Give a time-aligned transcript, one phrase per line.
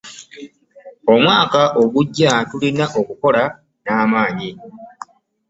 [1.13, 3.43] Omwaka ogugya tulina okukola
[3.83, 4.49] n'amanyi.